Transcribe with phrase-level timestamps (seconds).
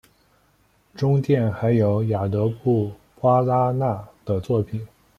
[0.95, 4.87] 中殿还有雅格布瓜拉纳的作品。